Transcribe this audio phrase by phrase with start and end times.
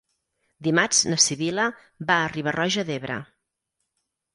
[0.67, 1.67] Dimarts na Sibil·la
[2.13, 3.23] va a Riba-roja d'Ebre.